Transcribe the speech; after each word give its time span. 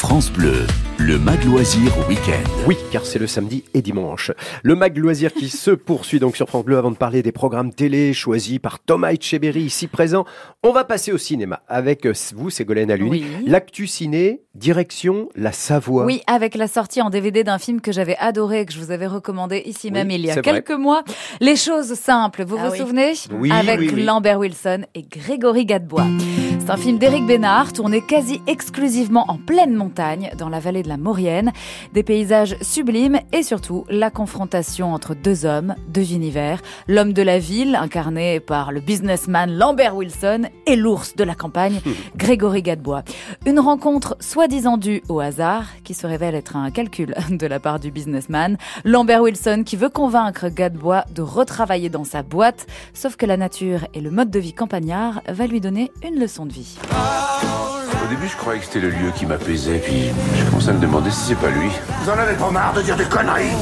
France 0.00 0.32
Bleu, 0.32 0.66
le 0.98 1.18
Mag 1.18 1.44
Loisir 1.44 1.92
Week-end. 2.08 2.48
Oui, 2.66 2.74
car 2.90 3.04
c'est 3.04 3.18
le 3.18 3.26
samedi 3.26 3.64
et 3.74 3.82
dimanche. 3.82 4.32
Le 4.62 4.74
Mag 4.74 4.96
Loisir 4.96 5.30
qui 5.34 5.50
se 5.50 5.70
poursuit 5.70 6.18
donc 6.18 6.36
sur 6.36 6.48
France 6.48 6.64
Bleu 6.64 6.78
avant 6.78 6.90
de 6.90 6.96
parler 6.96 7.22
des 7.22 7.32
programmes 7.32 7.70
télé 7.70 8.14
choisis 8.14 8.58
par 8.58 8.78
Thomas 8.78 9.12
Etcheberry 9.12 9.60
ici 9.60 9.88
présent. 9.88 10.24
On 10.62 10.72
va 10.72 10.84
passer 10.84 11.12
au 11.12 11.18
cinéma 11.18 11.60
avec 11.68 12.06
euh, 12.06 12.14
vous, 12.34 12.48
Ségolène 12.48 12.90
Aluni. 12.90 13.10
Oui. 13.10 13.24
L'actu 13.46 13.86
ciné, 13.86 14.40
direction 14.54 15.28
la 15.36 15.52
Savoie. 15.52 16.06
Oui, 16.06 16.22
avec 16.26 16.54
la 16.54 16.66
sortie 16.66 17.02
en 17.02 17.10
DVD 17.10 17.44
d'un 17.44 17.58
film 17.58 17.82
que 17.82 17.92
j'avais 17.92 18.16
adoré 18.16 18.60
et 18.60 18.66
que 18.66 18.72
je 18.72 18.78
vous 18.80 18.92
avais 18.92 19.06
recommandé 19.06 19.62
ici 19.66 19.88
Oui, 19.88 19.92
même 19.92 20.10
il 20.10 20.22
y 20.24 20.30
a 20.30 20.34
vrai. 20.34 20.42
quelques 20.42 20.70
mois. 20.72 21.04
Les 21.42 21.56
choses 21.56 21.92
simples, 21.92 22.42
vous 22.44 22.56
Ah 22.58 22.66
vous 22.68 22.72
oui. 22.72 22.78
souvenez? 22.78 23.12
Oui, 23.32 23.50
Avec 23.52 23.78
oui, 23.78 23.90
oui. 23.94 24.02
Lambert 24.04 24.38
Wilson 24.38 24.80
et 24.94 25.02
Grégory 25.02 25.66
Gadebois. 25.66 26.06
C'est 26.60 26.70
un 26.70 26.76
film 26.76 26.98
d'Éric 26.98 27.26
Bénard, 27.26 27.72
tourné 27.72 28.02
quasi 28.02 28.42
exclusivement 28.46 29.24
en 29.28 29.38
pleine 29.38 29.74
montagne, 29.74 30.30
dans 30.36 30.50
la 30.50 30.60
vallée 30.60 30.82
de 30.82 30.88
la 30.88 30.98
Maurienne. 30.98 31.52
Des 31.94 32.02
paysages 32.02 32.54
sublimes 32.60 33.18
et 33.32 33.42
surtout 33.42 33.86
la 33.88 34.10
confrontation 34.10 34.92
entre 34.92 35.14
deux 35.14 35.46
hommes, 35.46 35.74
deux 35.88 36.12
univers. 36.12 36.60
L'homme 36.86 37.14
de 37.14 37.22
la 37.22 37.38
ville, 37.38 37.76
incarné 37.76 38.40
par 38.40 38.72
le 38.72 38.80
businessman 38.80 39.50
Lambert 39.50 39.96
Wilson, 39.96 40.42
et 40.66 40.76
l'ours 40.76 41.16
de 41.16 41.24
la 41.24 41.34
campagne, 41.34 41.80
Grégory 42.16 42.62
Gadebois. 42.62 43.04
Une 43.46 43.58
rencontre 43.58 44.16
soi-disant 44.20 44.76
due 44.76 45.02
au 45.08 45.18
hasard, 45.18 45.64
qui 45.82 45.94
se 45.94 46.06
révèle 46.06 46.34
être 46.34 46.56
un 46.56 46.70
calcul 46.70 47.14
de 47.30 47.46
la 47.46 47.58
part 47.58 47.80
du 47.80 47.90
businessman. 47.90 48.58
Lambert 48.84 49.22
Wilson 49.22 49.62
qui 49.64 49.76
veut 49.76 49.88
convaincre 49.88 50.50
Gadebois 50.50 51.04
de 51.14 51.22
retravailler 51.22 51.88
dans 51.88 52.04
sa 52.04 52.22
boîte, 52.22 52.66
sauf 52.92 53.16
que 53.16 53.26
la 53.26 53.38
nature 53.38 53.86
et 53.94 54.00
le 54.00 54.10
mode 54.10 54.30
de 54.30 54.38
vie 54.38 54.52
campagnard 54.52 55.22
va 55.26 55.46
lui 55.46 55.60
donner 55.60 55.90
une 56.06 56.20
leçon 56.20 56.49
de 56.50 56.54
vie. 56.54 56.76
Au 58.04 58.08
début, 58.08 58.28
je 58.28 58.36
croyais 58.36 58.60
que 58.60 58.66
c'était 58.66 58.80
le 58.80 58.90
lieu 58.90 59.12
qui 59.14 59.26
m'apaisait, 59.26 59.78
puis 59.78 60.10
je 60.36 60.44
commençais 60.46 60.70
à 60.70 60.72
me 60.72 60.80
demander 60.80 61.10
si 61.10 61.28
c'est 61.28 61.34
pas 61.34 61.48
lui. 61.48 61.70
Vous 62.02 62.10
en 62.10 62.18
avez 62.18 62.34
pas 62.34 62.50
marre 62.50 62.72
de 62.74 62.82
dire 62.82 62.96
des 62.96 63.04
conneries 63.04 63.54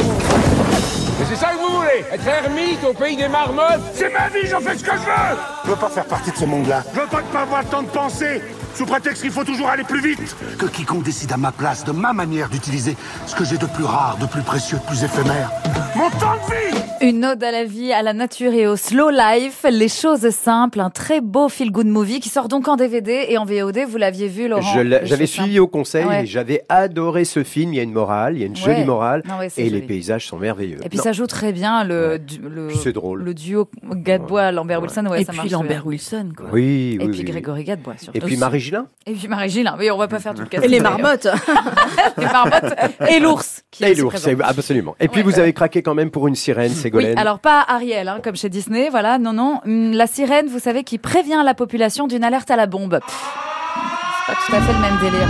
Mais 1.19 1.27
c'est 1.29 1.37
ça 1.37 1.49
que 1.53 1.59
vous 1.59 1.77
voulez 1.77 2.05
Être 2.13 2.27
ermite 2.27 2.85
au 2.89 2.95
pays 2.95 3.17
des 3.17 3.29
marmottes? 3.29 3.81
C'est 3.95 4.13
ma 4.13 4.29
vie, 4.29 4.47
j'en 4.47 4.61
fais 4.61 4.77
ce 4.77 4.85
que 4.85 4.93
je 4.93 4.97
veux 4.97 5.39
Je 5.65 5.71
veux 5.71 5.77
pas 5.77 5.89
faire 5.89 6.07
partie 6.07 6.31
de 6.31 6.37
ce 6.37 6.45
monde-là. 6.45 6.83
Je 6.95 7.01
veux 7.01 7.07
pas 7.07 7.23
pas 7.33 7.43
avoir 7.43 7.63
le 7.63 7.69
temps 7.69 7.83
de 7.83 7.89
penser 7.89 8.43
sous 8.75 8.87
prétexte 8.87 9.23
qu'il 9.23 9.33
faut 9.33 9.45
toujours 9.45 9.69
aller 9.69 9.85
plus 9.85 10.01
vite. 10.01 10.37
Que 10.59 10.67
quiconque 10.67 11.03
décide 11.03 11.33
à 11.33 11.37
ma 11.37 11.53
place, 11.53 11.85
de 11.85 11.93
ma 11.93 12.13
manière 12.13 12.49
d'utiliser 12.49 12.97
ce 13.27 13.35
que 13.35 13.45
j'ai 13.45 13.59
de 13.59 13.67
plus 13.67 13.85
rare, 13.85 14.17
de 14.19 14.27
plus 14.27 14.43
précieux, 14.43 14.79
de 14.79 14.85
plus 14.85 15.03
éphémère. 15.03 15.51
Mon 15.97 16.11
temps 16.11 16.37
de 16.47 16.77
vie 16.77 16.88
Une 17.01 17.25
ode 17.25 17.45
à 17.45 17.53
la 17.53 17.65
vie, 17.65 17.93
à 17.93 18.03
la 18.03 18.13
nature 18.13 18.53
et 18.53 18.67
au 18.67 18.75
slow 18.77 19.11
life, 19.11 19.65
les 19.71 19.89
choses 19.89 20.29
simples, 20.31 20.81
un 20.81 20.91
très 20.91 21.21
beau 21.21 21.49
feel-good 21.49 21.87
movie 21.87 22.19
qui 22.19 22.29
sort 22.29 22.49
donc 22.49 22.67
en 22.67 22.75
DVD 22.77 23.27
et 23.29 23.39
en 23.39 23.45
VOD. 23.45 23.79
Vous 23.89 23.99
l'aviez 23.99 24.27
vu, 24.27 24.49
Laurent 24.49 24.63
J'avais 25.05 25.27
suivi 25.27 25.51
simples. 25.55 25.61
au 25.61 25.67
conseil 25.69 26.05
Ouais. 26.05 26.23
et 26.23 26.27
j'avais 26.27 26.65
adoré 26.69 27.25
ce 27.25 27.45
film. 27.45 27.73
Il 27.73 27.77
y 27.77 27.81
a 27.81 27.83
une 27.85 27.93
morale, 27.93 28.35
il 28.37 28.41
y 28.41 28.43
a 28.43 28.47
une 28.47 28.57
jolie 28.57 28.85
morale 28.85 29.23
Non, 29.29 29.39
ouais, 29.39 29.49
c'est 29.49 29.63
et 29.67 29.71
les 29.71 29.81
paysages 29.83 30.27
sont 30.27 30.39
merveilleux. 30.39 30.79
Et 30.85 30.89
puis 30.89 30.99
Non. 30.99 31.05
ça 31.05 31.13
joue 31.13 31.27
très 31.27 31.53
bien 31.53 31.85
le, 31.85 32.09
Ouais. 32.09 32.19
du- 32.19 32.39
le, 32.41 32.93
drôle. 32.93 33.33
duo 33.35 33.69
Gadebois-Lambert 33.85 34.81
Wilson. 34.83 35.07
Ouais, 35.07 35.23
et 35.23 35.25
ça 35.25 35.33
puis 35.33 35.49
Lambert 35.51 35.83
bien. 35.83 35.91
Wilson, 35.91 36.33
quoi. 36.37 36.47
Oui, 36.53 36.97
oui, 36.99 36.99
Et 37.01 37.05
oui, 37.07 37.11
puis 37.13 37.19
oui. 37.21 37.25
Grégory 37.31 37.65
Gadebois, 37.65 37.95
surtout. 37.99 38.17
Et 38.19 38.21
puis 38.21 38.37
Marie 38.37 38.61
Gillin 38.61 38.87
Et 39.07 39.13
puis 39.13 39.29
Marie-Gilles, 39.29 39.71
oui, 39.79 39.91
on 39.91 39.99
va 39.99 40.09
pas 40.09 40.19
faire 40.19 40.35
tout 40.35 40.43
le 40.43 40.49
casting. 40.49 40.69
Et 40.69 40.73
les 40.73 40.81
mais, 40.81 40.89
marmottes. 40.91 41.29
les 42.19 42.25
marmottes 42.27 42.75
et 43.09 43.21
l'ours. 43.21 43.63
Et 43.81 43.95
l'ours, 43.95 44.27
absolument. 44.43 44.97
Et 45.01 45.09
puis 45.09 45.23
vous 45.23 45.39
avez 45.39 45.53
craqué 45.53 45.83
quand 45.83 45.95
même 45.95 46.11
pour 46.11 46.27
une 46.29 46.35
sirène, 46.35 46.73
Ségolène. 46.89 47.19
alors 47.19 47.39
pas 47.39 47.65
Ariel, 47.69 48.09
hein, 48.09 48.21
comme 48.23 48.37
chez 48.37 48.49
Disney, 48.49 48.89
voilà, 48.91 49.19
non, 49.19 49.33
non. 49.33 49.61
Hum, 49.65 49.93
La 49.93 50.07
sirène, 50.07 50.47
vous 50.49 50.59
savez, 50.59 50.85
qui 50.85 50.99
prévient 50.99 51.43
la 51.45 51.55
population 51.55 52.07
d'une 52.07 52.25
alerte 52.25 52.51
à 52.51 52.57
la 52.57 52.67
bombe. 52.67 52.99
C'est 53.07 54.33
pas 54.35 54.39
tout 54.47 54.55
à 54.55 54.61
fait 54.61 54.73
le 54.73 54.79
même 54.81 54.99
délire. 55.01 55.29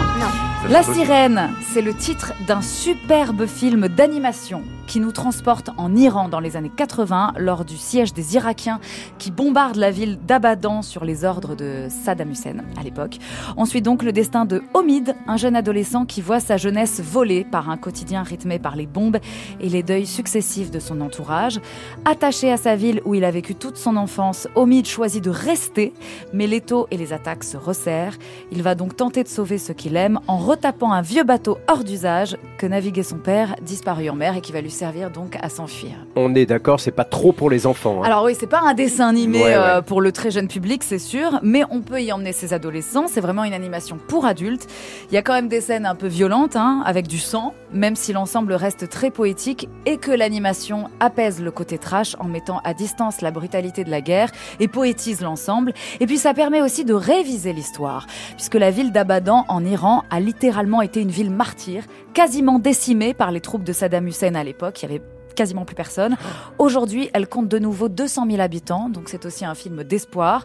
La 0.70 0.83
sirène, 0.83 1.50
c'est 1.73 1.83
le 1.83 1.95
titre 1.95 2.33
d'un 2.47 2.61
superbe 2.62 3.47
film 3.47 3.89
d'animation 3.89 4.62
qui 4.89 5.00
nous 5.00 5.12
transporte 5.12 5.70
en 5.77 5.94
Iran 5.94 6.28
dans 6.28 6.41
les 6.41 6.56
années 6.56 6.72
80 6.75 7.34
lors 7.36 7.64
du 7.64 7.77
siège 7.77 8.14
des 8.14 8.34
Irakiens 8.34 8.81
qui 9.19 9.31
bombardent 9.31 9.76
la 9.76 9.91
ville 9.91 10.19
d'Abadan 10.26 10.82
sur 10.82 11.04
les 11.04 11.25
ordres 11.25 11.54
de 11.54 11.87
Saddam 11.91 12.31
Hussein 12.31 12.56
à 12.81 12.82
l'époque. 12.82 13.19
On 13.56 13.66
suit 13.66 13.82
donc 13.82 14.03
le 14.03 14.12
destin 14.12 14.47
de 14.47 14.62
Omid, 14.72 15.15
un 15.27 15.37
jeune 15.37 15.54
adolescent 15.54 16.06
qui 16.06 16.22
voit 16.22 16.41
sa 16.41 16.56
jeunesse 16.56 17.00
volée 17.00 17.44
par 17.44 17.69
un 17.69 17.77
quotidien 17.77 18.22
rythmé 18.22 18.59
par 18.59 18.77
les 18.77 18.87
bombes 18.87 19.19
et 19.60 19.69
les 19.69 19.82
deuils 19.82 20.06
successifs 20.06 20.71
de 20.71 20.78
son 20.78 21.03
entourage. 21.03 21.60
Attaché 22.06 22.50
à 22.50 22.56
sa 22.56 22.75
ville 22.75 23.03
où 23.04 23.15
il 23.15 23.25
a 23.25 23.31
vécu 23.31 23.54
toute 23.54 23.77
son 23.77 23.97
enfance, 23.97 24.48
Omid 24.54 24.87
choisit 24.87 25.22
de 25.22 25.31
rester, 25.31 25.93
mais 26.32 26.47
les 26.47 26.62
taux 26.62 26.87
et 26.91 26.97
les 26.97 27.12
attaques 27.12 27.44
se 27.44 27.59
resserrent. 27.59 28.16
Il 28.53 28.62
va 28.62 28.75
donc 28.75 28.97
tenter 28.97 29.22
de 29.22 29.28
sauver 29.28 29.59
ce 29.59 29.72
qu'il 29.72 29.97
aime 29.97 30.19
en 30.28 30.38
retapant 30.38 30.93
un 30.93 31.03
vieux 31.03 31.25
bateau 31.25 31.59
hors 31.69 31.84
d'usage 31.84 32.38
que 32.56 32.66
naviguait 32.66 33.03
son 33.03 33.19
père, 33.19 33.54
disparu 33.60 34.09
en 34.09 34.15
mer 34.15 34.34
et 34.34 34.41
qui 34.41 34.53
va 34.53 34.62
lui 34.62 34.71
servir 34.78 35.11
donc 35.11 35.37
à 35.43 35.49
s'enfuir. 35.49 35.93
On 36.16 36.34
est 36.34 36.47
d'accord, 36.47 36.78
c'est 36.81 36.91
pas 36.93 37.05
trop 37.05 37.33
pour 37.33 37.50
les 37.50 37.66
enfants. 37.66 38.00
hein. 38.03 38.06
Alors 38.06 38.25
oui, 38.25 38.37
c'est 38.39 38.47
pas 38.47 38.61
un 38.65 38.75
dessin 38.75 39.09
animé 39.09 39.43
Ouais, 39.43 39.55
euh, 39.55 39.77
ouais. 39.77 39.83
pour 39.83 40.00
le 40.00 40.12
très 40.12 40.31
jeune 40.31 40.49
public, 40.49 40.83
c'est 40.84 40.99
sûr, 40.99 41.41
mais 41.43 41.62
on 41.71 41.81
peut 41.81 42.00
y 42.00 42.12
emmener 42.12 42.33
ses 42.33 42.53
adolescents. 42.55 43.06
C'est 43.09 43.21
vraiment 43.21 43.44
une 43.44 43.53
animation 43.53 43.99
pour 44.09 44.25
adultes. 44.25 44.66
Il 45.11 45.15
y 45.15 45.19
a 45.19 45.22
quand 45.22 45.33
même 45.34 45.49
des 45.49 45.61
scènes 45.61 45.84
un 45.87 45.94
peu 45.94 46.06
violentes, 46.06 46.56
hein, 46.56 46.83
avec 46.87 47.09
du 47.09 47.19
sang, 47.19 47.55
même 47.72 47.97
si 47.97 48.12
l'ensemble 48.12 48.53
reste 48.55 48.89
très 48.89 49.11
poétique 49.11 49.69
et 49.84 49.97
que 49.97 50.11
l'animation 50.12 50.89
apaise 51.00 51.43
le 51.43 51.50
côté 51.50 51.77
trash 51.78 52.15
en 52.21 52.25
mettant 52.28 52.60
à 52.65 52.72
distance 52.75 53.21
la 53.21 53.31
brutalité 53.31 53.83
de 53.84 53.91
la 53.91 54.00
guerre 54.00 54.31
et 54.60 54.69
poétise 54.69 55.21
l'ensemble. 55.21 55.72
Et 56.00 56.06
puis 56.06 56.19
ça 56.19 56.34
permet 56.34 56.62
aussi 56.62 56.84
de 56.84 56.95
réviser 56.95 57.53
l'histoire, 57.53 58.06
puisque 58.37 58.55
la 58.55 58.71
ville 58.71 58.93
d'Abadan 58.93 59.45
en 59.49 59.65
Iran 59.65 60.05
a 60.10 60.21
littéralement 60.21 60.83
été 60.83 61.00
une 61.00 61.10
ville 61.10 61.31
martyre, 61.31 61.83
quasiment 62.15 62.59
décimée 62.59 63.15
par 63.15 63.31
les 63.31 63.41
troupes 63.41 63.65
de 63.65 63.72
Saddam 63.72 64.06
Hussein 64.06 64.34
à 64.34 64.45
l'époque. 64.45 64.68
Il 64.77 64.83
y 64.83 64.84
avait 64.87 65.03
quasiment 65.34 65.65
plus 65.65 65.77
personne. 65.77 66.17
Aujourd'hui, 66.59 67.11
elle 67.15 67.29
compte 67.29 67.47
de 67.47 67.61
nouveau 67.61 67.89
200 67.89 68.27
000 68.29 68.41
habitants, 68.41 68.89
donc 68.89 69.09
c'est 69.09 69.25
aussi 69.25 69.45
un 69.45 69.55
film 69.55 69.84
d'espoir. 69.84 70.43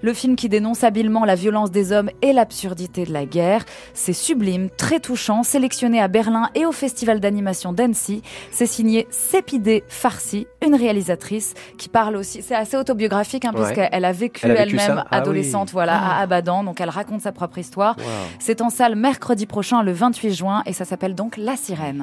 Le 0.00 0.12
film 0.12 0.34
qui 0.34 0.48
dénonce 0.48 0.82
habilement 0.82 1.24
la 1.24 1.36
violence 1.36 1.70
des 1.70 1.92
hommes 1.92 2.10
et 2.22 2.32
l'absurdité 2.32 3.04
de 3.04 3.12
la 3.12 3.24
guerre. 3.24 3.64
C'est 3.94 4.12
sublime, 4.12 4.68
très 4.70 4.98
touchant, 4.98 5.44
sélectionné 5.44 6.00
à 6.00 6.08
Berlin 6.08 6.50
et 6.56 6.66
au 6.66 6.72
Festival 6.72 7.20
d'animation 7.20 7.72
d'Annecy. 7.72 8.22
C'est 8.50 8.66
signé 8.66 9.06
Sépidé 9.10 9.84
Farsi, 9.86 10.48
une 10.66 10.74
réalisatrice 10.74 11.54
qui 11.78 11.88
parle 11.88 12.16
aussi, 12.16 12.42
c'est 12.42 12.56
assez 12.56 12.76
autobiographique, 12.76 13.44
hein, 13.44 13.52
Ouais. 13.54 13.62
puisqu'elle 13.62 14.04
a 14.04 14.10
vécu 14.12 14.48
elle-même 14.48 15.04
Ah 15.08 15.18
adolescente, 15.18 15.68
oui. 15.68 15.74
voilà, 15.74 15.96
à 15.96 16.20
Abadan, 16.20 16.64
donc 16.64 16.80
elle 16.80 16.90
raconte 16.90 17.20
sa 17.20 17.30
propre 17.30 17.58
histoire. 17.58 17.94
Wow. 17.96 18.04
C'est 18.40 18.60
en 18.60 18.70
salle 18.70 18.96
mercredi 18.96 19.46
prochain, 19.46 19.84
le 19.84 19.92
28 19.92 20.32
juin, 20.34 20.62
et 20.66 20.72
ça 20.72 20.84
s'appelle 20.84 21.14
donc 21.14 21.36
La 21.36 21.54
Sirène. 21.54 22.00